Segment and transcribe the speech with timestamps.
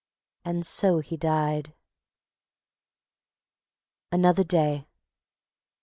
[0.43, 1.75] ."and so he died.
[4.11, 4.87] Another day.